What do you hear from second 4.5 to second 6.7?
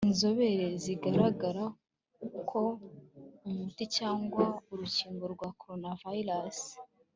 urukingo rwa coronavirus